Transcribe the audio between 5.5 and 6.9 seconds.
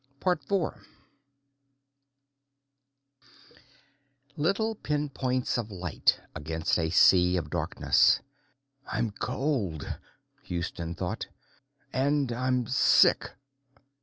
of light against a